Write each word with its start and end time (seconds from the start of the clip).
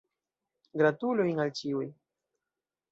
Gratulojn 0.83 1.43
al 1.45 1.55
ĉiuj. 1.61 1.87